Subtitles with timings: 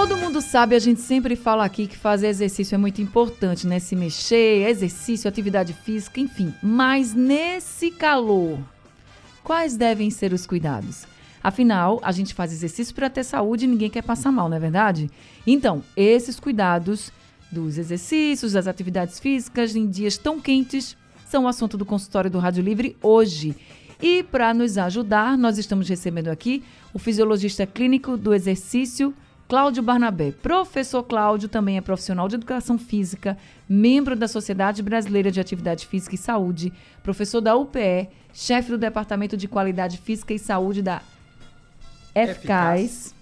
[0.00, 3.78] Todo mundo sabe, a gente sempre fala aqui que fazer exercício é muito importante, né?
[3.78, 6.54] Se mexer, exercício, atividade física, enfim.
[6.62, 8.58] Mas nesse calor,
[9.44, 11.04] quais devem ser os cuidados?
[11.44, 14.60] Afinal, a gente faz exercício para ter saúde e ninguém quer passar mal, não é
[14.60, 15.10] verdade?
[15.46, 17.12] Então, esses cuidados
[17.52, 20.96] dos exercícios, das atividades físicas em dias tão quentes
[21.28, 23.54] são o assunto do consultório do Rádio Livre hoje.
[24.00, 26.62] E para nos ajudar, nós estamos recebendo aqui
[26.94, 29.14] o fisiologista clínico do exercício,
[29.50, 30.30] Cláudio Barnabé.
[30.30, 33.36] Professor Cláudio também é profissional de educação física,
[33.68, 39.36] membro da Sociedade Brasileira de Atividade Física e Saúde, professor da UPE, chefe do Departamento
[39.36, 41.02] de Qualidade Física e Saúde da
[42.14, 43.12] eficaz.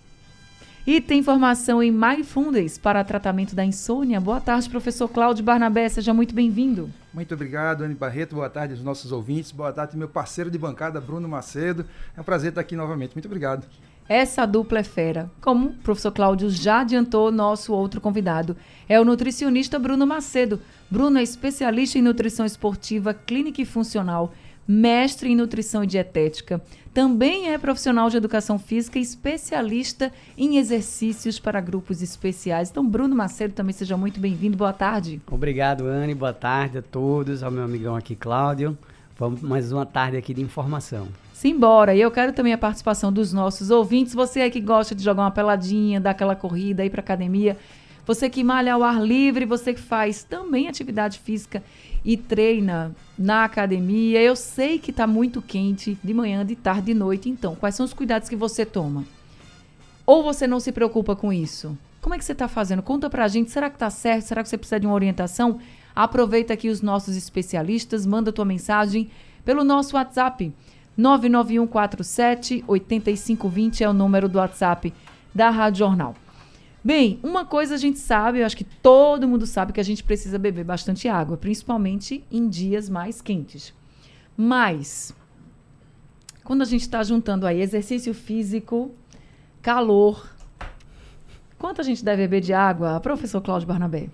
[0.87, 4.21] E tem formação em Mindfulness para tratamento da insônia.
[4.21, 5.89] Boa tarde, professor Cláudio Barnabé.
[5.89, 6.91] Seja muito bem-vindo.
[7.15, 8.35] Muito obrigado, Anne Barreto.
[8.35, 9.51] Boa tarde aos nossos ouvintes.
[9.51, 11.87] Boa tarde, meu parceiro de bancada, Bruno Macedo.
[12.15, 13.15] É um prazer estar aqui novamente.
[13.15, 13.67] Muito obrigado.
[14.09, 15.31] Essa dupla é fera.
[15.41, 18.57] Como o professor Cláudio já adiantou, nosso outro convidado
[18.89, 20.61] é o nutricionista Bruno Macedo.
[20.91, 24.33] Bruno é especialista em nutrição esportiva, clínica e funcional
[24.69, 26.61] mestre em nutrição e dietética.
[26.93, 32.69] Também é profissional de educação física e especialista em exercícios para grupos especiais.
[32.69, 34.59] Então, Bruno Macedo, também seja muito bem-vindo.
[34.59, 35.23] Boa tarde.
[35.31, 36.15] Obrigado, Anne.
[36.15, 38.77] Boa tarde a todos, ao meu amigão aqui, Cláudio.
[39.17, 41.09] Vamos mais uma tarde aqui de informação.
[41.39, 41.95] Simbora!
[41.95, 44.13] E eu quero também a participação dos nossos ouvintes.
[44.13, 47.57] Você aí que gosta de jogar uma peladinha, dar aquela corrida, ir para academia.
[48.05, 51.63] Você que malha ao ar livre, você que faz também atividade física
[52.05, 54.21] e treina na academia.
[54.21, 57.31] Eu sei que está muito quente de manhã, de tarde, de noite.
[57.31, 59.05] Então, quais são os cuidados que você toma?
[60.05, 61.79] Ou você não se preocupa com isso?
[62.01, 62.83] Como é que você está fazendo?
[62.83, 63.53] Conta pra gente.
[63.53, 64.25] Será que está certo?
[64.25, 65.61] Será que você precisa de uma orientação?
[65.95, 69.09] Aproveita aqui os nossos especialistas, manda tua mensagem
[69.45, 70.53] pelo nosso WhatsApp.
[70.99, 74.93] 99147 8520 é o número do WhatsApp
[75.33, 76.17] da Rádio Jornal.
[76.83, 80.03] Bem, uma coisa a gente sabe, eu acho que todo mundo sabe que a gente
[80.03, 83.73] precisa beber bastante água, principalmente em dias mais quentes.
[84.37, 85.15] Mas,
[86.43, 88.91] quando a gente está juntando aí exercício físico,
[89.63, 90.29] calor,
[91.59, 94.09] Quanto a gente deve beber de água, professor Cláudio Barnabé?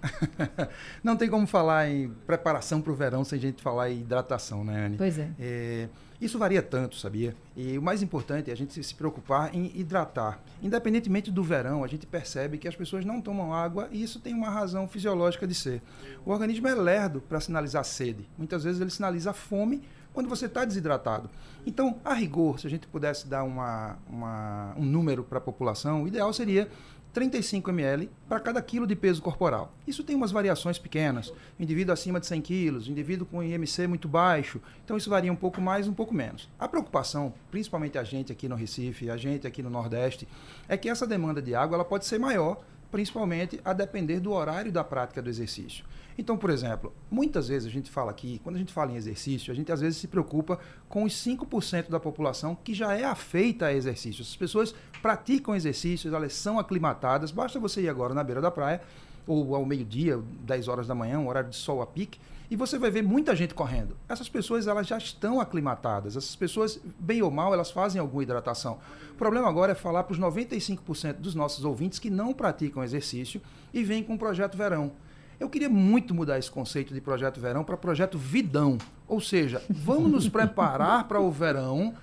[1.04, 4.64] Não tem como falar em preparação para o verão sem a gente falar em hidratação,
[4.64, 4.96] né, Anne?
[4.96, 5.30] Pois é.
[5.38, 5.88] é.
[6.18, 7.36] Isso varia tanto, sabia?
[7.54, 10.40] E o mais importante é a gente se preocupar em hidratar.
[10.62, 14.32] Independentemente do verão, a gente percebe que as pessoas não tomam água e isso tem
[14.32, 15.82] uma razão fisiológica de ser.
[16.24, 18.26] O organismo é lerdo para sinalizar sede.
[18.38, 19.82] Muitas vezes ele sinaliza fome
[20.14, 21.28] quando você está desidratado.
[21.66, 26.04] Então, a rigor, se a gente pudesse dar uma, uma um número para a população,
[26.04, 26.68] o ideal seria
[27.14, 29.72] 35 ml para cada quilo de peso corporal.
[29.86, 31.32] Isso tem umas variações pequenas.
[31.58, 34.60] Indivíduo acima de 100 quilos, indivíduo com IMC muito baixo.
[34.84, 36.50] Então isso varia um pouco mais, um pouco menos.
[36.58, 40.26] A preocupação, principalmente a gente aqui no Recife, a gente aqui no Nordeste,
[40.68, 42.60] é que essa demanda de água ela pode ser maior,
[42.94, 45.84] principalmente a depender do horário da prática do exercício.
[46.16, 49.50] Então, por exemplo, muitas vezes a gente fala aqui, quando a gente fala em exercício,
[49.50, 53.66] a gente às vezes se preocupa com os 5% da população que já é afeita
[53.66, 54.22] a exercício.
[54.22, 54.72] As pessoas
[55.02, 58.80] praticam exercícios, elas são aclimatadas, basta você ir agora na beira da praia,
[59.26, 62.78] ou ao meio-dia, 10 horas da manhã, um horário de sol a pique, e você
[62.78, 63.96] vai ver muita gente correndo.
[64.08, 66.16] Essas pessoas elas já estão aclimatadas.
[66.16, 68.78] Essas pessoas, bem ou mal, elas fazem alguma hidratação.
[69.12, 73.40] O problema agora é falar para os 95% dos nossos ouvintes que não praticam exercício
[73.72, 74.92] e vêm com o projeto verão.
[75.38, 78.78] Eu queria muito mudar esse conceito de projeto verão para projeto vidão.
[79.08, 81.94] Ou seja, vamos nos preparar para o verão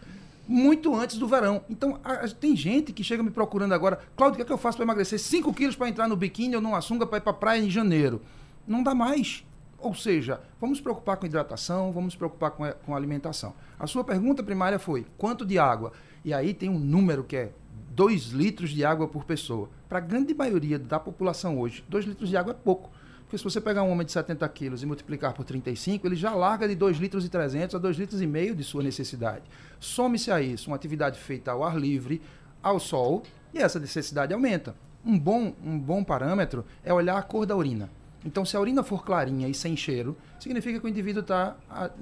[0.48, 1.64] muito antes do verão.
[1.70, 4.52] Então, a, a, tem gente que chega me procurando agora, Cláudio, o que, é que
[4.52, 7.22] eu faço para emagrecer 5 quilos para entrar no biquíni ou numa sunga para ir
[7.22, 8.22] para praia em janeiro?
[8.68, 9.46] Não dá mais.
[9.82, 13.54] Ou seja, vamos preocupar com hidratação, vamos preocupar com, a, com alimentação.
[13.80, 15.92] A sua pergunta primária foi, quanto de água?
[16.24, 17.52] E aí tem um número que é
[17.92, 19.70] 2 litros de água por pessoa.
[19.90, 22.92] Para a grande maioria da população hoje, 2 litros de água é pouco.
[23.32, 26.32] Porque se você pegar um homem de 70 quilos e multiplicar por 35, ele já
[26.36, 29.44] larga de 2 litros e 300 a 2 litros e meio de sua necessidade.
[29.80, 32.22] Some-se a isso uma atividade feita ao ar livre,
[32.62, 33.24] ao sol,
[33.54, 34.76] e essa necessidade aumenta.
[35.04, 37.90] Um bom, um bom parâmetro é olhar a cor da urina.
[38.24, 41.56] Então, se a urina for clarinha e sem cheiro, significa que o indivíduo está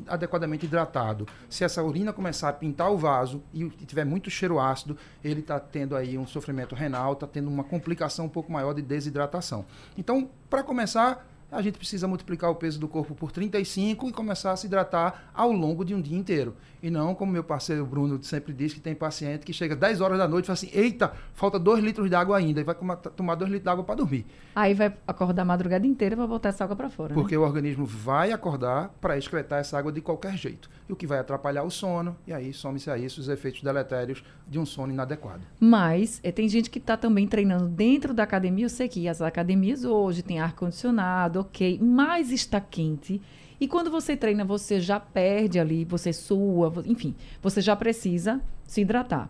[0.08, 1.28] adequadamente hidratado.
[1.50, 5.60] Se essa urina começar a pintar o vaso e tiver muito cheiro ácido, ele está
[5.60, 9.66] tendo aí um sofrimento renal, está tendo uma complicação um pouco maior de desidratação.
[9.98, 14.52] Então, para começar, a gente precisa multiplicar o peso do corpo por 35 e começar
[14.52, 16.56] a se hidratar ao longo de um dia inteiro.
[16.82, 20.18] E não, como meu parceiro Bruno sempre diz, que tem paciente que chega 10 horas
[20.18, 22.76] da noite e fala assim: eita, falta 2 litros de água ainda, e vai
[23.16, 24.26] tomar 2 litros de água para dormir.
[24.56, 27.14] Aí vai acordar a madrugada inteira para botar essa água para fora.
[27.14, 27.40] Porque né?
[27.40, 30.70] o organismo vai acordar para excretar essa água de qualquer jeito.
[30.88, 34.24] E o que vai atrapalhar o sono, e aí some-se a isso os efeitos deletérios
[34.48, 35.42] de um sono inadequado.
[35.60, 38.66] Mas é, tem gente que está também treinando dentro da academia.
[38.66, 43.22] Eu sei que as academias hoje têm ar-condicionado, ok, mas está quente.
[43.60, 48.82] E quando você treina, você já perde ali, você sua, enfim, você já precisa se
[48.82, 49.30] hidratar.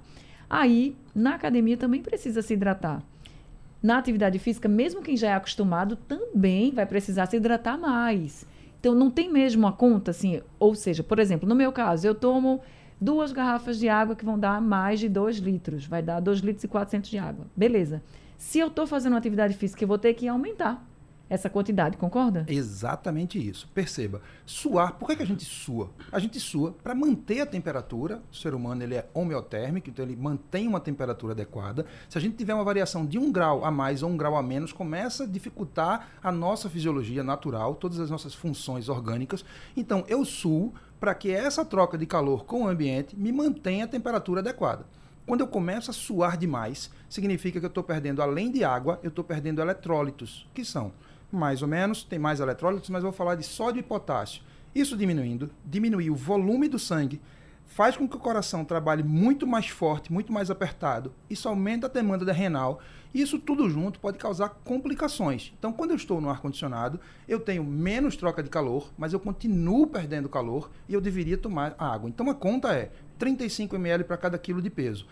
[0.49, 3.01] Aí, na academia também precisa se hidratar.
[3.81, 8.45] Na atividade física, mesmo quem já é acostumado, também vai precisar se hidratar mais.
[8.79, 12.13] Então, não tem mesmo a conta, assim, ou seja, por exemplo, no meu caso, eu
[12.13, 12.61] tomo
[12.99, 16.63] duas garrafas de água que vão dar mais de 2 litros, vai dar 2 litros
[16.63, 17.47] e 400 de água.
[17.55, 18.01] Beleza.
[18.37, 20.88] Se eu estou fazendo uma atividade física, eu vou ter que aumentar
[21.29, 22.45] essa quantidade, concorda?
[22.47, 23.69] Exatamente isso.
[23.73, 25.91] Perceba, suar, por que, que a gente sua?
[26.11, 30.15] A gente sua para manter a temperatura, o ser humano ele é homeotérmico, então ele
[30.15, 31.85] mantém uma temperatura adequada.
[32.09, 34.41] Se a gente tiver uma variação de um grau a mais ou um grau a
[34.41, 39.45] menos, começa a dificultar a nossa fisiologia natural, todas as nossas funções orgânicas.
[39.77, 43.87] Então eu suo para que essa troca de calor com o ambiente me mantenha a
[43.87, 44.85] temperatura adequada.
[45.25, 49.09] Quando eu começo a suar demais, significa que eu estou perdendo, além de água, eu
[49.09, 50.91] estou perdendo eletrólitos, que são
[51.31, 54.41] mais ou menos, tem mais eletrólitos, mas vou falar de sódio e potássio.
[54.73, 57.21] Isso diminuindo, diminui o volume do sangue,
[57.69, 61.13] faz com que o coração trabalhe muito mais forte, muito mais apertado.
[61.29, 62.79] Isso aumenta a demanda da renal.
[63.13, 65.53] Isso tudo junto pode causar complicações.
[65.57, 69.87] Então, quando eu estou no ar-condicionado, eu tenho menos troca de calor, mas eu continuo
[69.87, 72.09] perdendo calor e eu deveria tomar água.
[72.09, 75.07] Então, a conta é 35 ml para cada quilo de peso.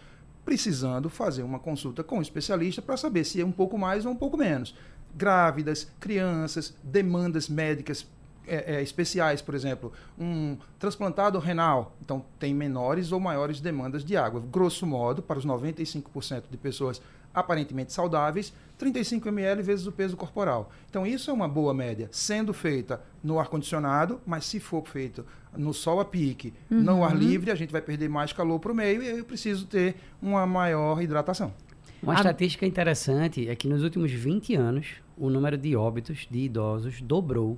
[0.46, 4.12] Precisando fazer uma consulta com um especialista para saber se é um pouco mais ou
[4.12, 4.74] um pouco menos
[5.18, 8.06] grávidas, crianças, demandas médicas
[8.48, 14.16] é, é, especiais, por exemplo, um transplantado renal, então tem menores ou maiores demandas de
[14.16, 14.42] água.
[14.50, 17.02] Grosso modo, para os 95% de pessoas
[17.34, 20.72] aparentemente saudáveis, 35 ml vezes o peso corporal.
[20.90, 25.26] Então isso é uma boa média, sendo feita no ar condicionado, mas se for feito
[25.56, 26.82] no sol a pique, uhum.
[26.82, 29.66] no ar livre, a gente vai perder mais calor para o meio e eu preciso
[29.66, 31.54] ter uma maior hidratação.
[32.02, 32.16] Uma a...
[32.16, 37.58] estatística interessante é que nos últimos 20 anos, o número de óbitos de idosos dobrou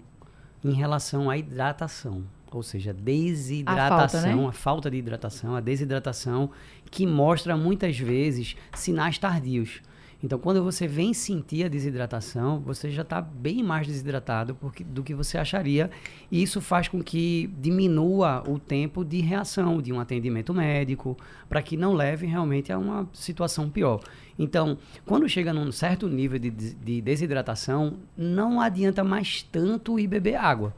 [0.64, 2.24] em relação à hidratação.
[2.52, 4.48] Ou seja, desidratação, a falta, né?
[4.48, 6.50] a falta de hidratação, a desidratação,
[6.90, 9.82] que mostra muitas vezes sinais tardios.
[10.21, 15.01] Então, quando você vem sentir a desidratação, você já está bem mais desidratado porque, do
[15.01, 15.89] que você acharia.
[16.30, 21.18] E isso faz com que diminua o tempo de reação de um atendimento médico,
[21.48, 24.01] para que não leve realmente a uma situação pior.
[24.38, 30.36] Então, quando chega num certo nível de, de desidratação, não adianta mais tanto ir beber
[30.36, 30.75] água.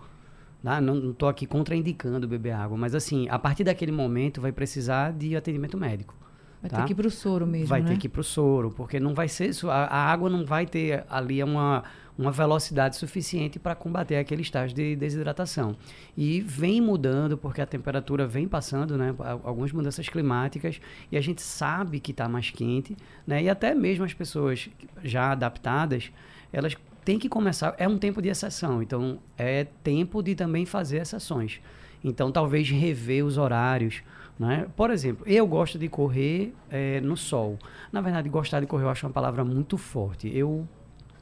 [0.63, 0.79] Tá?
[0.79, 5.35] Não estou aqui contraindicando beber água, mas assim, a partir daquele momento vai precisar de
[5.35, 6.20] atendimento médico.
[6.62, 6.78] Vai tá?
[6.78, 7.90] ter que ir para o soro mesmo, Vai né?
[7.90, 9.52] ter que ir para o soro, porque não vai ser.
[9.66, 11.84] A, a, água não vai ter ali uma,
[12.16, 15.75] uma velocidade suficiente para combater aquele estágio de desidratação.
[16.16, 19.16] E vem mudando, porque a temperatura vem passando, né?
[19.44, 20.80] Algumas mudanças climáticas,
[21.12, 23.42] e a gente sabe que está mais quente, né?
[23.42, 24.69] E até mesmo as pessoas
[25.04, 26.12] já adaptadas,
[26.54, 27.74] elas têm que começar.
[27.80, 31.60] É um tempo de exceção, então é tempo de também fazer exceções.
[32.03, 34.01] Então, talvez rever os horários,
[34.39, 34.67] né?
[34.75, 37.57] Por exemplo, eu gosto de correr é, no sol.
[37.91, 40.35] Na verdade, gostar de correr eu acho uma palavra muito forte.
[40.35, 40.67] Eu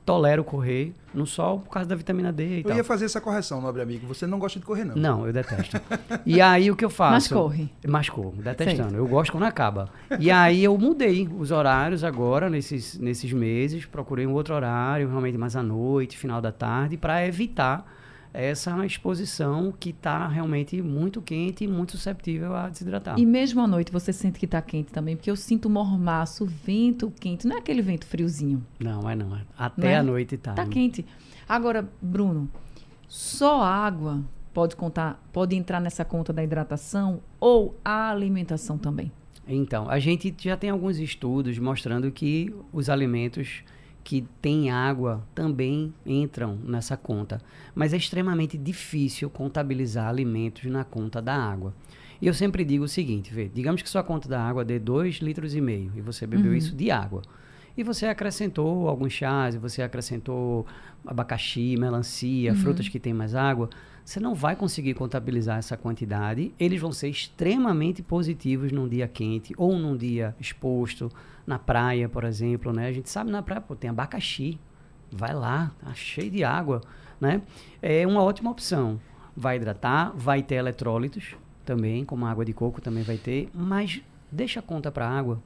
[0.09, 2.71] tolero correr no sol por causa da vitamina D e eu tal.
[2.71, 4.07] Eu ia fazer essa correção, nobre amigo.
[4.07, 4.95] Você não gosta de correr, não.
[4.95, 5.79] Não, eu detesto.
[6.25, 7.13] e aí o que eu faço?
[7.13, 7.69] Mas corre.
[7.87, 8.89] Mas corro, detestando.
[8.89, 8.99] Sei.
[8.99, 9.89] Eu gosto quando acaba.
[10.19, 13.85] E aí eu mudei os horários agora, nesses, nesses meses.
[13.85, 17.98] Procurei um outro horário, realmente mais à noite, final da tarde, para evitar
[18.33, 23.19] essa exposição que está realmente muito quente e muito susceptível a desidratar.
[23.19, 27.11] E mesmo à noite você sente que está quente também, porque eu sinto mormaço, vento
[27.19, 28.65] quente, não é aquele vento friozinho.
[28.79, 29.35] Não, é não.
[29.35, 29.41] É.
[29.57, 30.51] Até a noite está.
[30.51, 31.05] Está quente.
[31.47, 32.49] Agora, Bruno,
[33.07, 39.11] só água pode contar, pode entrar nessa conta da hidratação ou a alimentação também?
[39.47, 43.63] Então, a gente já tem alguns estudos mostrando que os alimentos
[44.03, 47.41] que têm água também entram nessa conta.
[47.75, 51.73] Mas é extremamente difícil contabilizar alimentos na conta da água.
[52.21, 55.17] E eu sempre digo o seguinte, vê, digamos que sua conta da água dê 2
[55.17, 56.57] litros e meio e você bebeu uhum.
[56.57, 57.21] isso de água.
[57.77, 60.65] E você acrescentou alguns chás, você acrescentou
[61.05, 62.57] abacaxi, melancia, uhum.
[62.57, 63.69] frutas que têm mais água.
[64.03, 66.53] Você não vai conseguir contabilizar essa quantidade.
[66.59, 71.11] Eles vão ser extremamente positivos num dia quente ou num dia exposto,
[71.45, 72.87] na praia, por exemplo, né?
[72.87, 74.59] A gente sabe na praia, pô, tem abacaxi.
[75.11, 76.81] Vai lá, tá cheio de água.
[77.19, 77.41] né?
[77.81, 78.99] É uma ótima opção.
[79.35, 84.01] Vai hidratar, vai ter eletrólitos também, como a água de coco também vai ter, mas
[84.31, 85.41] deixa a conta para água.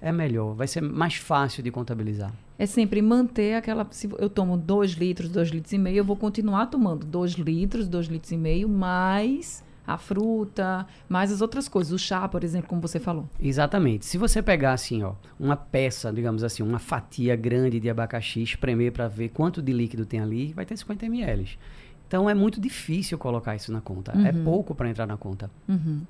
[0.00, 2.32] É melhor, vai ser mais fácil de contabilizar.
[2.62, 3.84] É sempre manter aquela.
[3.90, 7.88] Se eu tomo 2 litros, 2 litros e meio, eu vou continuar tomando 2 litros,
[7.88, 12.68] 2 litros e meio, mais a fruta, mais as outras coisas, o chá, por exemplo,
[12.68, 13.28] como você falou.
[13.40, 14.06] Exatamente.
[14.06, 18.92] Se você pegar assim, ó, uma peça, digamos assim, uma fatia grande de abacaxi, espremer
[18.92, 21.58] para ver quanto de líquido tem ali, vai ter 50 ml.
[22.06, 24.12] Então é muito difícil colocar isso na conta.
[24.12, 24.26] É uhum.
[24.26, 25.50] É pouco para entrar na conta.
[25.68, 26.02] Uhum.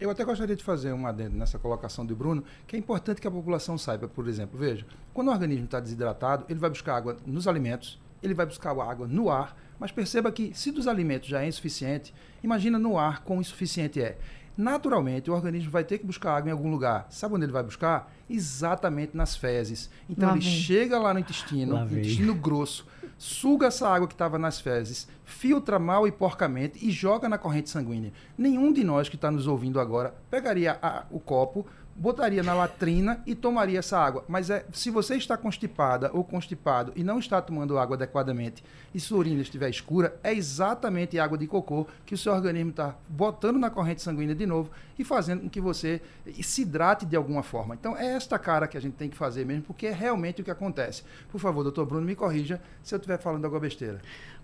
[0.00, 3.26] Eu até gostaria de fazer um adendo nessa colocação do Bruno, que é importante que
[3.26, 7.16] a população saiba, por exemplo, veja, quando o organismo está desidratado, ele vai buscar água
[7.26, 11.42] nos alimentos, ele vai buscar água no ar, mas perceba que se dos alimentos já
[11.42, 12.14] é insuficiente,
[12.44, 14.16] imagina no ar quão insuficiente é.
[14.56, 17.06] Naturalmente, o organismo vai ter que buscar água em algum lugar.
[17.10, 18.12] Sabe onde ele vai buscar?
[18.28, 19.88] Exatamente nas fezes.
[20.10, 20.52] Então, lá ele vem.
[20.52, 22.84] chega lá no intestino, lá no intestino grosso,
[23.18, 27.68] suga essa água que estava nas fezes, filtra mal e porcamente e joga na corrente
[27.68, 28.12] sanguínea.
[28.38, 31.66] Nenhum de nós que está nos ouvindo agora pegaria a, o copo,
[31.98, 34.24] botaria na latrina e tomaria essa água.
[34.28, 38.62] Mas é, se você está constipada ou constipado e não está tomando água adequadamente
[38.94, 42.94] e sua urina estiver escura, é exatamente água de cocô que o seu organismo está
[43.08, 46.00] botando na corrente sanguínea de novo e fazendo com que você
[46.40, 47.74] se hidrate de alguma forma.
[47.74, 50.44] Então é esta cara que a gente tem que fazer mesmo, porque é realmente o
[50.44, 51.02] que acontece.
[51.30, 54.00] Por favor, doutor Bruno, me corrija se eu estiver falando alguma besteira.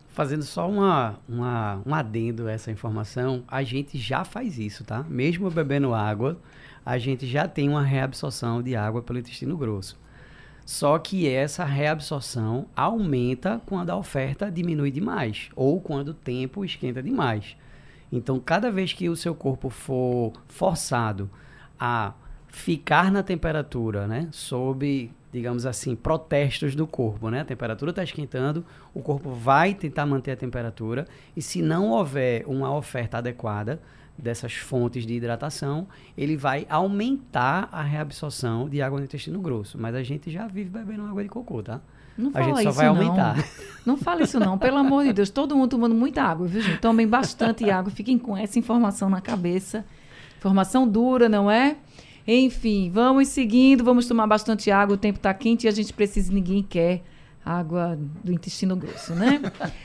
[0.08, 5.04] Fazendo só uma, uma, um adendo a essa informação, a gente já faz isso, tá?
[5.08, 6.38] Mesmo bebendo água,
[6.84, 9.98] a gente já tem uma reabsorção de água pelo intestino grosso.
[10.64, 17.02] Só que essa reabsorção aumenta quando a oferta diminui demais ou quando o tempo esquenta
[17.02, 17.56] demais.
[18.10, 21.28] Então, cada vez que o seu corpo for forçado
[21.78, 22.14] a
[22.46, 27.40] ficar na temperatura, né, sob, digamos assim, protestos do corpo, né?
[27.40, 28.64] A temperatura está esquentando,
[28.94, 33.82] o corpo vai tentar manter a temperatura e se não houver uma oferta adequada,
[34.16, 39.78] dessas fontes de hidratação, ele vai aumentar a reabsorção de água no intestino grosso.
[39.80, 41.80] Mas a gente já vive bebendo água de cocô, tá?
[42.16, 42.97] Não a gente só vai não.
[42.97, 43.44] aumentar.
[43.85, 45.28] Não fala isso não, pelo amor de Deus.
[45.28, 46.78] Todo mundo tomando muita água, viu, gente?
[46.78, 49.85] Tomem bastante água, fiquem com essa informação na cabeça.
[50.38, 51.76] Informação dura, não é?
[52.26, 56.33] Enfim, vamos seguindo, vamos tomar bastante água, o tempo está quente e a gente precisa,
[56.33, 57.02] ninguém quer
[57.44, 59.42] água do intestino grosso, né?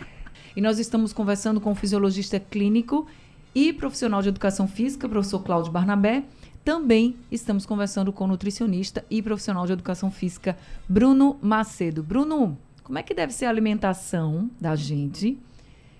[0.55, 3.05] e nós estamos conversando com o fisiologista clínico
[3.53, 6.23] e profissional de educação física, professor Cláudio Barnabé.
[6.63, 12.03] Também estamos conversando com nutricionista e profissional de educação física, Bruno Macedo.
[12.03, 15.37] Bruno, como é que deve ser a alimentação da gente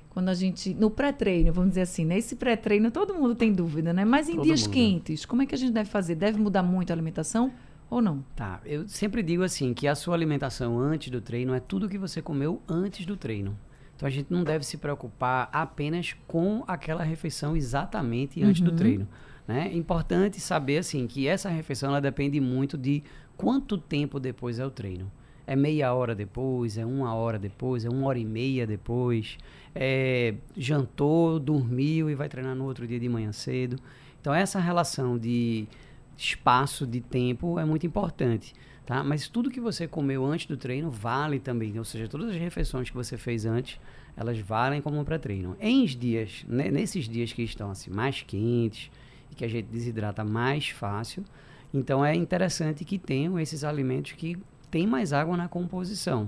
[0.10, 0.74] quando a gente.
[0.74, 2.40] No pré-treino, vamos dizer assim, nesse né?
[2.40, 4.04] pré-treino todo mundo tem dúvida, né?
[4.04, 4.74] Mas em todo dias mundo.
[4.74, 6.16] quentes, como é que a gente deve fazer?
[6.16, 7.52] Deve mudar muito a alimentação?
[7.90, 8.24] Ou não?
[8.36, 11.98] Tá, eu sempre digo assim que a sua alimentação antes do treino é tudo que
[11.98, 13.58] você comeu antes do treino.
[14.00, 18.68] Então a gente não deve se preocupar apenas com aquela refeição exatamente antes uhum.
[18.70, 19.06] do treino.
[19.46, 19.68] Né?
[19.74, 23.04] É importante saber assim que essa refeição ela depende muito de
[23.36, 25.12] quanto tempo depois é o treino.
[25.46, 29.38] É meia hora depois, é uma hora depois, é uma hora e meia depois,
[29.76, 33.76] é, jantou, dormiu e vai treinar no outro dia de manhã cedo.
[34.22, 35.68] Então essa relação de
[36.16, 38.54] espaço, de tempo é muito importante.
[38.90, 39.04] Tá?
[39.04, 42.90] Mas tudo que você comeu antes do treino vale também, ou seja, todas as refeições
[42.90, 43.80] que você fez antes,
[44.18, 45.56] elas valem como um pré-treino.
[45.62, 48.90] Em dias, né, nesses dias que estão assim mais quentes
[49.32, 51.24] e que a gente desidrata mais fácil,
[51.72, 54.36] então é interessante que tenham esses alimentos que
[54.72, 56.28] têm mais água na composição,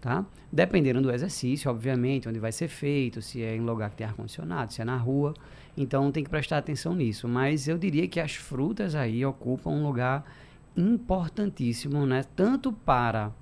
[0.00, 0.24] tá?
[0.50, 4.14] Dependendo do exercício, obviamente, onde vai ser feito, se é em lugar que tem ar
[4.14, 5.34] condicionado, se é na rua,
[5.76, 7.28] então tem que prestar atenção nisso.
[7.28, 10.24] Mas eu diria que as frutas aí ocupam um lugar
[10.78, 12.24] importantíssimo, né?
[12.36, 13.32] Tanto para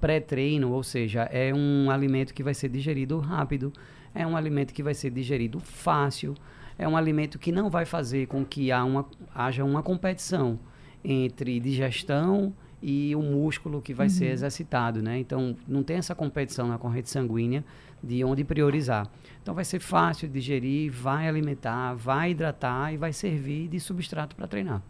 [0.00, 3.72] pré-treino, ou seja, é um alimento que vai ser digerido rápido,
[4.14, 6.34] é um alimento que vai ser digerido fácil,
[6.78, 9.04] é um alimento que não vai fazer com que uma,
[9.34, 10.58] haja uma competição
[11.04, 14.12] entre digestão e o músculo que vai uhum.
[14.12, 15.18] ser exercitado, né?
[15.18, 17.64] Então, não tem essa competição na corrente sanguínea
[18.02, 19.10] de onde priorizar.
[19.42, 24.36] Então, vai ser fácil de digerir, vai alimentar, vai hidratar e vai servir de substrato
[24.36, 24.80] para treinar.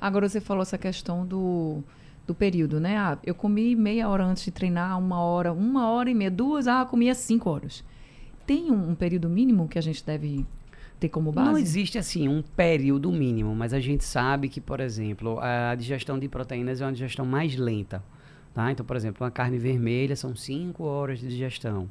[0.00, 1.82] Agora você falou essa questão do,
[2.26, 2.96] do período, né?
[2.96, 6.66] Ah, eu comi meia hora antes de treinar, uma hora, uma hora e meia, duas,
[6.66, 7.84] ah, comia cinco horas.
[8.46, 10.46] Tem um, um período mínimo que a gente deve
[10.98, 11.50] ter como base?
[11.50, 16.18] Não existe assim um período mínimo, mas a gente sabe que, por exemplo, a digestão
[16.18, 18.02] de proteínas é uma digestão mais lenta.
[18.54, 18.72] Tá?
[18.72, 21.90] Então, por exemplo, uma carne vermelha são 5 horas de digestão.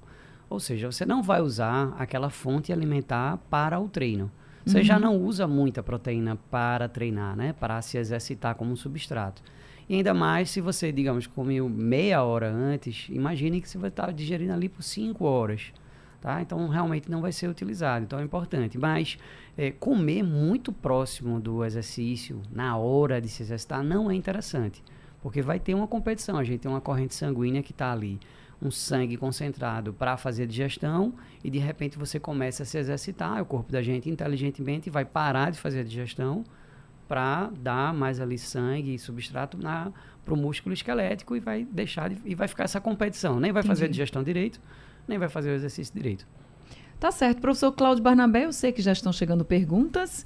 [0.49, 4.31] Ou seja, você não vai usar aquela fonte alimentar para o treino.
[4.65, 4.83] Você uhum.
[4.83, 7.53] já não usa muita proteína para treinar, né?
[7.53, 9.41] Para se exercitar como um substrato.
[9.87, 14.11] E ainda mais se você, digamos, comeu meia hora antes, imagine que você vai estar
[14.11, 15.71] digerindo ali por cinco horas.
[16.19, 16.41] Tá?
[16.41, 18.03] Então, realmente não vai ser utilizado.
[18.03, 18.79] Então, é importante.
[18.79, 19.19] Mas
[19.55, 24.83] é, comer muito próximo do exercício, na hora de se exercitar, não é interessante.
[25.21, 26.37] Porque vai ter uma competição.
[26.39, 28.19] A gente tem uma corrente sanguínea que está ali,
[28.65, 33.41] um sangue concentrado para fazer digestão, e de repente você começa a se exercitar.
[33.41, 36.43] O corpo da gente, inteligentemente, vai parar de fazer a digestão
[37.07, 42.17] para dar mais ali sangue e substrato para o músculo esquelético e vai deixar de,
[42.25, 43.39] e vai ficar essa competição.
[43.39, 43.67] Nem vai Entendi.
[43.67, 44.59] fazer a digestão direito,
[45.07, 46.27] nem vai fazer o exercício direito.
[46.99, 47.41] Tá certo.
[47.41, 50.25] Professor Cláudio Barnabé, eu sei que já estão chegando perguntas.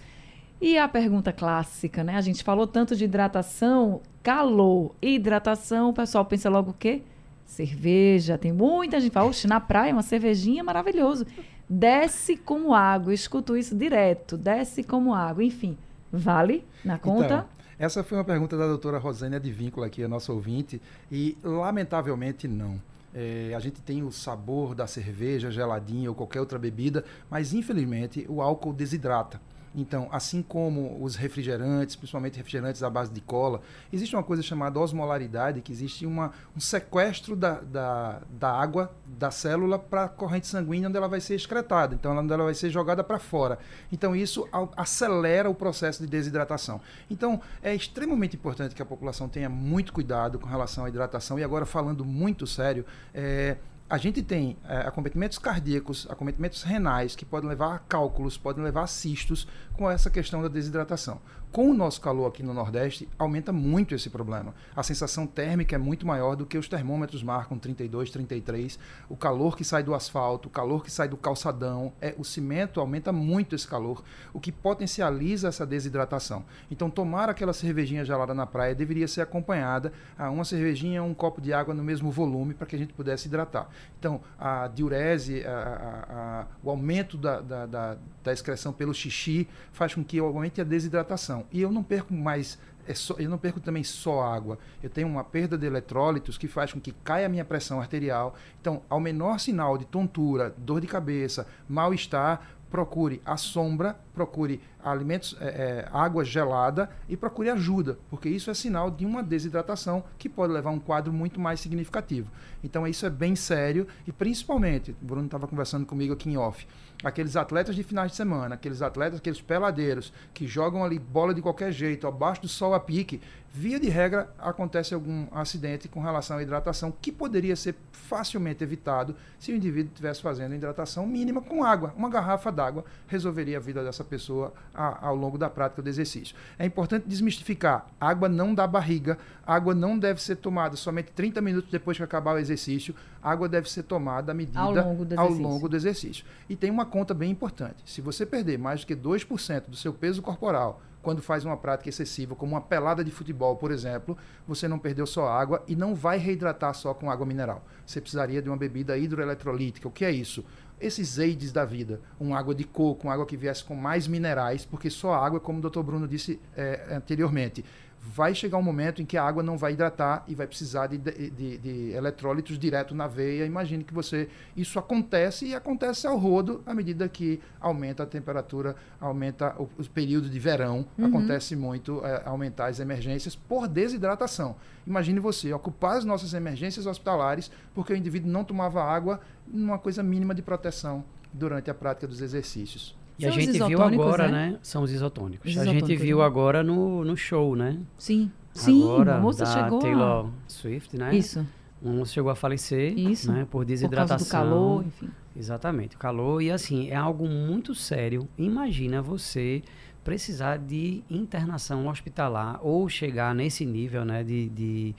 [0.62, 2.16] E a pergunta clássica, né?
[2.16, 5.90] A gente falou tanto de hidratação, calor e hidratação.
[5.90, 7.02] O pessoal pensa logo o quê?
[7.50, 8.38] Cerveja.
[8.38, 11.26] Tem muita gente que fala, oxe, na praia uma cervejinha maravilhoso.
[11.68, 13.10] Desce como água.
[13.10, 14.38] Eu escuto isso direto.
[14.38, 15.44] Desce como água.
[15.44, 15.76] Enfim,
[16.12, 17.26] vale na conta?
[17.26, 17.46] Então,
[17.80, 20.80] essa foi uma pergunta da doutora Rosânia de Vínculo aqui, a nossa ouvinte.
[21.12, 22.80] E, lamentavelmente, não.
[23.16, 28.26] É, a gente tem o sabor da cerveja geladinha ou qualquer outra bebida, mas infelizmente
[28.30, 29.42] o álcool desidrata.
[29.76, 33.62] Então, assim como os refrigerantes, principalmente refrigerantes à base de cola,
[33.92, 39.32] existe uma coisa chamada osmolaridade, que existe uma, um sequestro da, da, da água da
[39.32, 42.70] célula para a corrente sanguínea, onde ela vai ser excretada, então onde ela vai ser
[42.70, 43.60] jogada para fora.
[43.92, 46.82] Então, isso acelera o processo de desidratação.
[47.10, 51.38] Então, é extremamente importante que a população tenha muito cuidado com relação à hidratação.
[51.38, 53.58] E agora, falando muito sério, é,
[53.90, 58.84] a gente tem é, acometimentos cardíacos, acometimentos renais, que podem levar a cálculos, podem levar
[58.84, 61.20] a cistos com essa questão da desidratação.
[61.52, 64.54] Com o nosso calor aqui no Nordeste, aumenta muito esse problema.
[64.76, 68.78] A sensação térmica é muito maior do que os termômetros marcam 32, 33.
[69.10, 72.80] O calor que sai do asfalto, o calor que sai do calçadão, é, o cimento
[72.80, 76.46] aumenta muito esse calor, o que potencializa essa desidratação.
[76.70, 81.42] Então, tomar aquela cervejinha gelada na praia deveria ser acompanhada a uma cervejinha, um copo
[81.42, 83.68] de água no mesmo volume para que a gente pudesse hidratar.
[83.98, 89.48] Então, a diurese, a, a, a, o aumento da, da, da, da excreção pelo xixi
[89.72, 91.39] faz com que aumente a desidratação.
[91.52, 94.58] E eu não perco mais é só, eu não perco também só água.
[94.82, 98.34] Eu tenho uma perda de eletrólitos que faz com que caia a minha pressão arterial.
[98.60, 105.36] Então, ao menor sinal de tontura, dor de cabeça, mal-estar, procure a sombra, procure alimentos,
[105.40, 110.30] é, é, água gelada e procure ajuda, porque isso é sinal de uma desidratação que
[110.30, 112.30] pode levar a um quadro muito mais significativo.
[112.64, 116.68] Então isso é bem sério e principalmente, o Bruno estava conversando comigo aqui em off,
[117.04, 121.42] aqueles atletas de finais de semana, aqueles atletas, aqueles peladeiros que jogam ali bola de
[121.42, 126.38] qualquer jeito, abaixo do sol a pique, via de regra acontece algum acidente com relação
[126.38, 131.64] à hidratação que poderia ser facilmente evitado se o indivíduo estivesse fazendo hidratação mínima com
[131.64, 131.94] água.
[131.98, 136.36] Uma garrafa d'água resolveria a vida dessa pessoa a, ao longo da prática do exercício.
[136.58, 141.72] É importante desmistificar: água não dá barriga, água não deve ser tomada somente 30 minutos
[141.72, 145.44] depois que acabar o exercício, água deve ser tomada à medida ao longo do exercício.
[145.44, 146.26] Longo do exercício.
[146.48, 149.94] E tem uma conta bem importante: se você perder mais do que 2% do seu
[149.94, 154.16] peso corporal quando faz uma prática excessiva, como uma pelada de futebol, por exemplo,
[154.48, 157.66] você não perdeu só água e não vai reidratar só com água mineral.
[157.84, 159.88] Você precisaria de uma bebida hidroeletrolítica.
[159.88, 160.46] O que é isso?
[160.80, 164.64] esses aids da vida, uma água de coco, uma água que viesse com mais minerais,
[164.64, 165.82] porque só água, como o Dr.
[165.82, 167.66] Bruno disse é, anteriormente,
[168.02, 170.98] vai chegar um momento em que a água não vai hidratar e vai precisar de,
[170.98, 173.46] de, de, eletrólitos direto na veia.
[173.46, 178.76] Imagine que você isso acontece e acontece ao rodo à medida que aumenta a temperatura,
[179.00, 181.06] aumenta o, os períodos de verão, uhum.
[181.06, 184.56] acontece muito é, aumentar as emergências por desidratação.
[184.88, 190.02] Imagine você ocupar as nossas emergências hospitalares porque o indivíduo não tomava água numa coisa
[190.02, 192.99] mínima de proteção durante a prática dos exercícios.
[193.20, 194.52] E São a gente viu agora, né?
[194.52, 194.60] né?
[194.64, 195.58] São os isotônicos.
[195.58, 196.24] a gente viu né?
[196.24, 197.78] agora no, no show, né?
[197.98, 198.32] Sim.
[198.54, 199.80] Sim, agora, a moça chegou.
[199.80, 200.30] Taylor a...
[200.48, 201.14] Swift, né?
[201.14, 201.46] Isso.
[201.82, 203.32] Uma moça chegou a falecer, Isso.
[203.32, 203.46] né?
[203.50, 204.18] Por desidratação.
[204.18, 205.10] Por causa do calor, enfim.
[205.36, 206.42] Exatamente, o calor.
[206.42, 208.28] E assim, é algo muito sério.
[208.38, 209.62] Imagina você
[210.04, 214.24] precisar de internação hospitalar ou chegar nesse nível, né?
[214.24, 214.96] De, de,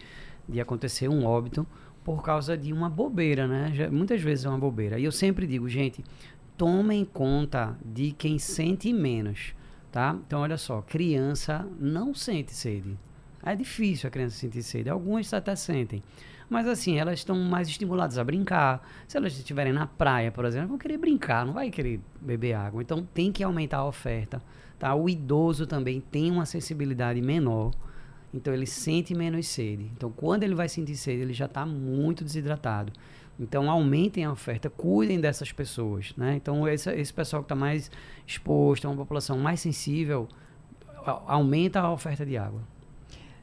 [0.47, 1.67] de acontecer um óbito
[2.05, 3.73] por causa de uma bobeira, né?
[3.75, 4.99] Já, muitas vezes é uma bobeira.
[4.99, 6.05] E eu sempre digo, gente,
[6.61, 9.55] tomem conta de quem sente menos,
[9.91, 10.15] tá?
[10.27, 12.99] Então, olha só, criança não sente sede.
[13.43, 14.91] É difícil a criança sentir sede.
[14.91, 16.03] Algumas até sentem.
[16.51, 18.87] Mas assim, elas estão mais estimuladas a brincar.
[19.09, 22.83] Se elas estiverem na praia, por exemplo, vão querer brincar, não vai querer beber água.
[22.83, 24.43] Então tem que aumentar a oferta.
[24.79, 24.95] Tá?
[24.95, 27.71] O idoso também tem uma sensibilidade menor.
[28.35, 29.91] Então ele sente menos sede.
[29.97, 32.93] Então quando ele vai sentir sede, ele já está muito desidratado.
[33.41, 36.13] Então, aumentem a oferta, cuidem dessas pessoas.
[36.15, 36.37] Né?
[36.37, 37.91] Então, esse, esse pessoal que está mais
[38.27, 40.29] exposto, é uma população mais sensível,
[41.27, 42.61] aumenta a oferta de água.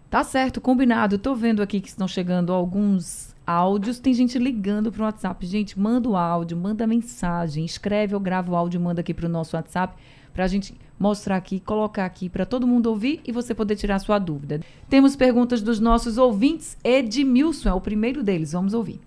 [0.09, 1.17] Tá certo, combinado.
[1.17, 3.99] Tô vendo aqui que estão chegando alguns áudios.
[3.99, 5.45] Tem gente ligando pro WhatsApp.
[5.45, 9.55] Gente, manda o áudio, manda mensagem, escreve ou grava o áudio, manda aqui pro nosso
[9.55, 9.95] WhatsApp
[10.31, 13.97] para a gente mostrar aqui, colocar aqui para todo mundo ouvir e você poder tirar
[13.97, 14.61] sua dúvida.
[14.87, 16.77] Temos perguntas dos nossos ouvintes.
[16.83, 18.51] Edmilson é o primeiro deles.
[18.51, 19.01] Vamos ouvir.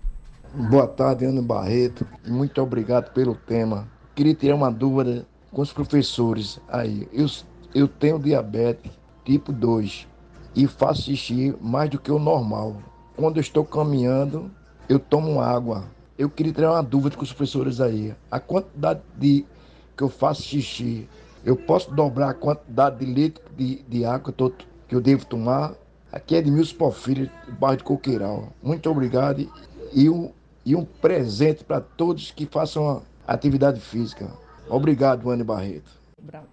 [0.53, 2.05] Boa tarde, Ana Barreto.
[2.27, 3.87] Muito obrigado pelo tema.
[4.13, 7.07] Queria tirar uma dúvida com os professores aí.
[7.13, 7.25] Eu,
[7.73, 8.91] eu tenho diabetes
[9.23, 10.09] tipo 2
[10.53, 12.75] e faço xixi mais do que o normal.
[13.15, 14.51] Quando eu estou caminhando,
[14.89, 15.85] eu tomo água.
[16.17, 18.13] Eu queria tirar uma dúvida com os professores aí.
[18.29, 19.45] A quantidade de
[19.95, 21.07] que eu faço xixi,
[21.45, 24.49] eu posso dobrar a quantidade de litro de, de água que eu, tô,
[24.85, 25.75] que eu devo tomar?
[26.11, 28.49] Aqui é de Milson Porfírio, bairro de Coqueiral.
[28.61, 29.49] Muito obrigado
[29.93, 30.31] e um,
[30.65, 34.31] e um presente para todos que façam atividade física.
[34.69, 35.91] Obrigado, Anne Barreto.
[36.21, 36.47] Bravo.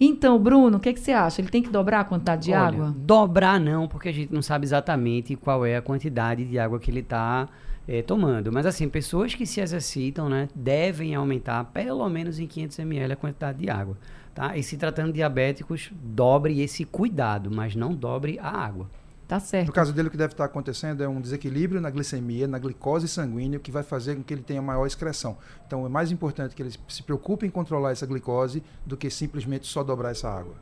[0.00, 1.40] Então, Bruno, o que, que, você acha?
[1.40, 2.94] Ele tem que dobrar a quantidade de Olha, água?
[2.96, 6.90] Dobrar não, porque a gente não sabe exatamente qual é a quantidade de água que
[6.90, 7.48] ele está
[7.86, 8.50] é, tomando.
[8.50, 13.16] Mas assim, pessoas que se exercitam, né, devem aumentar pelo menos em 500 ml a
[13.16, 13.96] quantidade de água.
[14.34, 14.56] Tá?
[14.56, 18.88] E se tratando de diabéticos, dobre esse cuidado, mas não dobre a água.
[19.32, 19.68] Tá certo.
[19.68, 23.08] No caso dele, o que deve estar acontecendo é um desequilíbrio na glicemia, na glicose
[23.08, 25.38] sanguínea, que vai fazer com que ele tenha maior excreção.
[25.66, 29.66] Então, é mais importante que ele se preocupe em controlar essa glicose do que simplesmente
[29.66, 30.52] só dobrar essa água.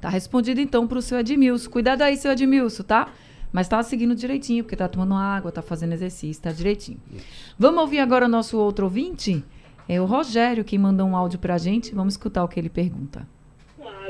[0.00, 1.68] Tá respondido então para o seu Edmilson.
[1.68, 3.10] Cuidado aí, seu Edmilson, tá?
[3.52, 6.98] Mas tá seguindo direitinho, porque tá tomando água, tá fazendo exercício, tá direitinho.
[7.12, 7.26] Isso.
[7.58, 9.44] Vamos ouvir agora o nosso outro ouvinte?
[9.86, 11.94] É o Rogério que mandou um áudio pra gente.
[11.94, 13.28] Vamos escutar o que ele pergunta.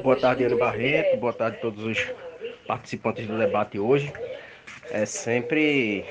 [0.04, 1.18] Boa tarde, Ana Barreto.
[1.18, 1.98] Boa tarde a todos os
[2.72, 4.10] participantes do debate hoje.
[4.90, 6.06] É sempre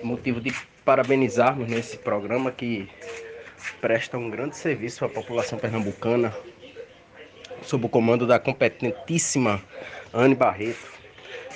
[0.00, 2.88] motivo de parabenizarmos nesse programa que
[3.80, 6.32] presta um grande serviço à população pernambucana,
[7.62, 9.60] sob o comando da competentíssima
[10.14, 11.00] Anne Barreto.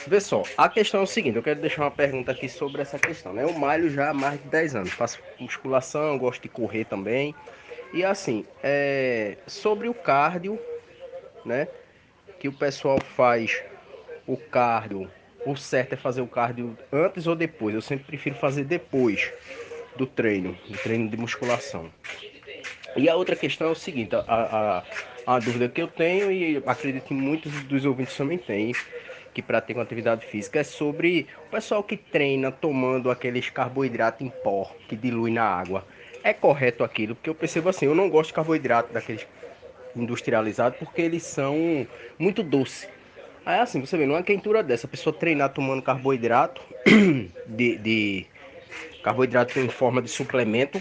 [0.08, 2.98] Vê só, a questão é o seguinte, eu quero deixar uma pergunta aqui sobre essa
[2.98, 3.44] questão, né?
[3.44, 7.32] Eu malho já há mais de 10 anos, faço musculação, gosto de correr também.
[7.92, 10.58] E assim, é, sobre o cardio,
[11.44, 11.68] né?
[12.40, 13.62] Que o pessoal faz
[14.26, 15.10] o cardio,
[15.44, 17.74] o certo é fazer o cardio antes ou depois.
[17.74, 19.32] Eu sempre prefiro fazer depois
[19.96, 21.90] do treino, do treino de musculação.
[22.96, 24.22] E a outra questão é o seguinte, a,
[25.26, 28.72] a, a dúvida que eu tenho e acredito que muitos dos ouvintes também têm,
[29.32, 34.70] que praticam atividade física, é sobre o pessoal que treina tomando aqueles carboidratos em pó
[34.88, 35.84] que dilui na água.
[36.22, 37.14] É correto aquilo?
[37.16, 39.26] Porque eu percebo assim, eu não gosto de carboidrato daqueles
[39.94, 41.86] industrializados porque eles são
[42.18, 42.88] muito doces.
[43.46, 46.62] Aí assim, você vê, numa quentura dessa, a pessoa treinar tomando carboidrato,
[47.46, 48.26] de, de
[49.02, 50.80] carboidrato em forma de suplemento,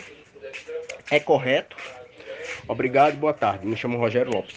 [1.12, 1.76] é correto?
[2.68, 3.66] Obrigado, boa tarde.
[3.66, 4.56] Me chamo Rogério Lopes.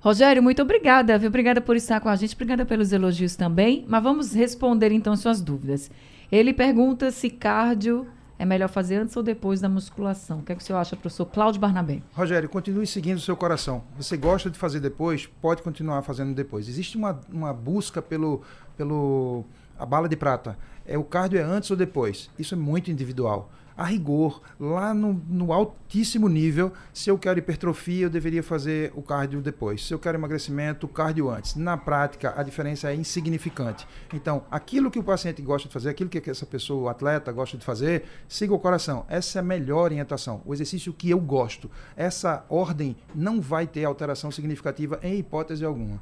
[0.00, 1.28] Rogério, muito obrigada, viu?
[1.28, 3.84] Obrigada por estar com a gente, obrigada pelos elogios também.
[3.88, 5.90] Mas vamos responder então suas dúvidas.
[6.30, 8.06] Ele pergunta se cardio
[8.38, 10.40] é melhor fazer antes ou depois da musculação.
[10.40, 12.02] O que, é que o senhor acha, professor Cláudio Barnabé?
[12.12, 13.82] Rogério, continue seguindo o seu coração.
[13.96, 16.68] Você gosta de fazer depois, pode continuar fazendo depois.
[16.68, 18.42] Existe uma, uma busca pelo,
[18.76, 19.44] pelo
[19.78, 20.58] a bala de prata.
[20.86, 22.30] É o cardio é antes ou depois.
[22.38, 28.06] Isso é muito individual a rigor, lá no, no, altíssimo nível, se eu quero hipertrofia,
[28.06, 29.84] eu deveria fazer o cardio depois.
[29.84, 31.54] Se eu quero emagrecimento, o cardio antes.
[31.54, 33.86] Na prática, a diferença é insignificante.
[34.12, 37.58] Então, aquilo que o paciente gosta de fazer, aquilo que essa pessoa, o atleta, gosta
[37.58, 39.04] de fazer, siga o coração.
[39.08, 40.40] Essa é a melhor orientação.
[40.44, 41.70] O exercício que eu gosto.
[41.94, 46.00] Essa ordem não vai ter alteração significativa em hipótese alguma.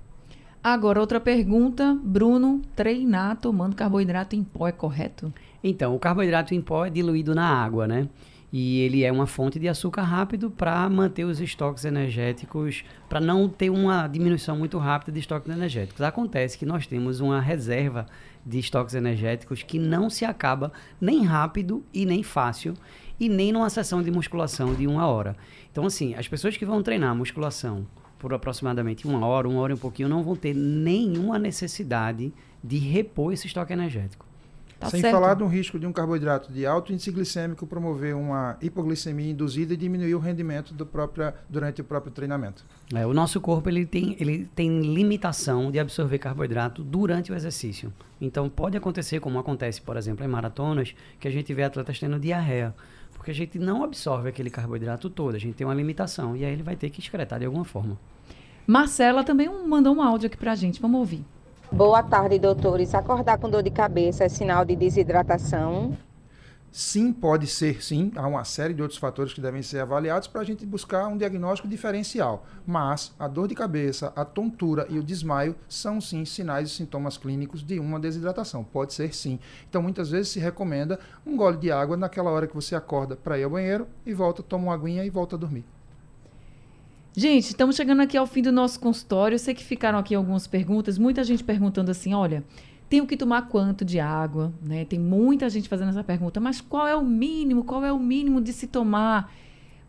[0.65, 1.95] Agora, outra pergunta.
[2.03, 5.31] Bruno, treinar tomando carboidrato em pó é correto?
[5.63, 8.09] Então, o carboidrato em pó é diluído na água, né?
[8.51, 13.47] E ele é uma fonte de açúcar rápido para manter os estoques energéticos, para não
[13.47, 16.01] ter uma diminuição muito rápida de estoques energéticos.
[16.01, 18.07] Acontece que nós temos uma reserva
[18.47, 22.73] de estoques energéticos que não se acaba nem rápido e nem fácil,
[23.21, 25.37] e nem numa sessão de musculação de uma hora.
[25.71, 27.87] Então, assim, as pessoas que vão treinar musculação
[28.25, 32.33] por aproximadamente uma hora, uma hora e um pouquinho, não vão ter nenhuma necessidade
[32.63, 34.25] de repor esse estoque energético.
[34.81, 35.13] Tá Sem certo.
[35.13, 39.77] falar do risco de um carboidrato de alto índice glicêmico promover uma hipoglicemia induzida e
[39.77, 42.65] diminuir o rendimento do próprio, durante o próprio treinamento.
[42.95, 47.93] É, o nosso corpo ele tem, ele tem limitação de absorver carboidrato durante o exercício.
[48.19, 52.19] Então pode acontecer, como acontece, por exemplo, em maratonas, que a gente vê atletas tendo
[52.19, 52.75] diarreia.
[53.25, 56.37] Porque a gente não absorve aquele carboidrato todo, a gente tem uma limitação.
[56.37, 57.97] E aí ele vai ter que excretar de alguma forma.
[58.67, 60.79] Marcela também mandou um áudio aqui pra gente.
[60.79, 61.25] Vamos ouvir.
[61.73, 62.95] Boa tarde, doutores.
[62.95, 65.97] Acordar com dor de cabeça é sinal de desidratação?
[66.77, 68.11] Sim, pode ser sim.
[68.17, 71.17] Há uma série de outros fatores que devem ser avaliados para a gente buscar um
[71.17, 72.45] diagnóstico diferencial.
[72.67, 77.17] Mas a dor de cabeça, a tontura e o desmaio são sim sinais e sintomas
[77.17, 78.65] clínicos de uma desidratação.
[78.65, 79.39] Pode ser sim.
[79.71, 83.39] Então muitas vezes se recomenda um gole de água naquela hora que você acorda para
[83.39, 85.65] ir ao banheiro e volta, toma uma aguinha e volta a dormir.
[87.17, 89.37] Gente, estamos chegando aqui ao fim do nosso consultório.
[89.37, 92.43] Eu sei que ficaram aqui algumas perguntas, muita gente perguntando assim, olha,
[92.95, 94.53] tenho que tomar quanto de água?
[94.63, 94.85] Né?
[94.85, 97.65] Tem muita gente fazendo essa pergunta, mas qual é o mínimo?
[97.65, 99.33] Qual é o mínimo de se tomar?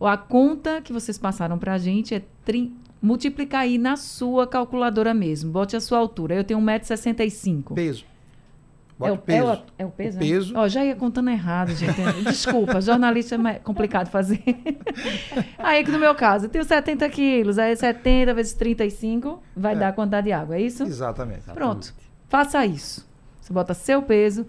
[0.01, 2.73] A conta que vocês passaram para a gente é tri...
[2.99, 5.51] multiplicar aí na sua calculadora mesmo.
[5.51, 6.33] Bote a sua altura.
[6.33, 7.75] Eu tenho 1,65m.
[7.75, 8.05] Peso.
[8.99, 9.37] é o, peso.
[9.37, 10.17] É o, é o peso?
[10.17, 10.27] O né?
[10.27, 10.53] peso.
[10.57, 12.01] Ó, já ia contando errado, gente.
[12.25, 14.43] Desculpa, jornalista é complicado fazer.
[15.59, 17.59] aí, no meu caso, eu tenho 70 quilos.
[17.59, 19.77] Aí, 70 vezes 35 vai é.
[19.77, 20.81] dar a quantidade de água, é isso?
[20.83, 21.43] Exatamente.
[21.53, 21.93] Pronto.
[22.27, 23.07] Faça isso.
[23.41, 24.45] Você bota seu peso,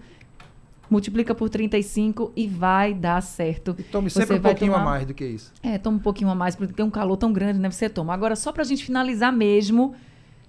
[0.89, 3.75] multiplica por 35 e vai dar certo.
[3.77, 4.83] E tome sempre você um pouquinho tomar...
[4.83, 5.53] a mais do que isso.
[5.61, 7.69] É, toma um pouquinho a mais, porque tem um calor tão grande, né?
[7.69, 8.13] Você toma.
[8.13, 9.95] Agora, só pra gente finalizar mesmo,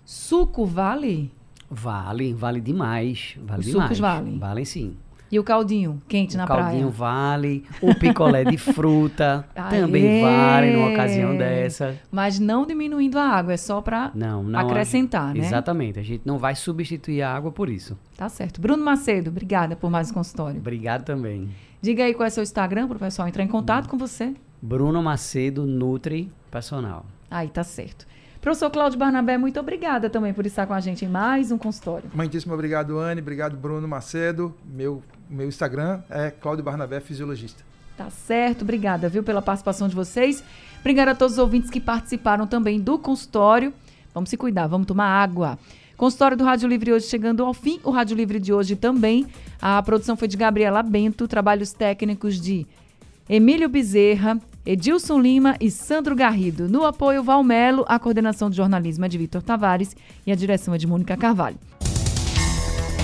[0.04, 1.30] suco vale?
[1.70, 3.36] Vale, vale demais.
[3.42, 3.84] Vale Os demais.
[3.84, 4.38] sucos valem?
[4.38, 4.96] Valem sim.
[5.30, 6.60] E o caldinho quente o na praia?
[6.60, 7.64] O caldinho vale.
[7.82, 11.96] O picolé de fruta também vale numa ocasião dessa.
[12.10, 14.12] Mas não diminuindo a água, é só para
[14.54, 15.40] acrescentar, né?
[15.40, 15.98] Exatamente.
[15.98, 17.98] A gente não vai substituir a água por isso.
[18.16, 18.60] Tá certo.
[18.60, 20.58] Bruno Macedo, obrigada por mais um consultório.
[20.58, 21.50] Obrigado também.
[21.80, 24.34] Diga aí qual é seu Instagram para o pessoal entrar em contato com você.
[24.60, 27.06] Bruno Macedo Nutri Personal.
[27.30, 28.06] Aí tá certo.
[28.40, 32.08] Professor Cláudio Barnabé, muito obrigada também por estar com a gente em mais um consultório.
[32.14, 33.20] Muitíssimo obrigado, Anne.
[33.20, 34.54] Obrigado, Bruno Macedo.
[34.64, 37.62] Meu meu Instagram é Cláudio Barnabé Fisiologista.
[37.96, 40.42] Tá certo, obrigada, viu, pela participação de vocês.
[40.80, 43.72] Obrigada a todos os ouvintes que participaram também do consultório.
[44.14, 45.58] Vamos se cuidar, vamos tomar água.
[45.96, 47.80] Consultório do Rádio Livre hoje chegando ao fim.
[47.82, 49.26] O Rádio Livre de hoje também.
[49.60, 52.64] A produção foi de Gabriela Bento, trabalhos técnicos de
[53.28, 56.68] Emílio Bezerra, Edilson Lima e Sandro Garrido.
[56.68, 60.78] No apoio, Valmelo, a coordenação de jornalismo é de Vitor Tavares e a direção é
[60.78, 61.58] de Mônica Carvalho.